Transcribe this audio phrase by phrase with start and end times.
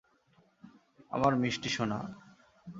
[1.11, 1.99] আমার মিষ্টি সোনা!